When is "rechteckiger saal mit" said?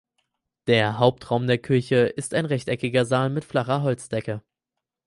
2.47-3.45